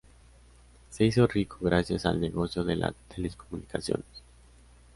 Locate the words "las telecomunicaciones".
2.75-4.23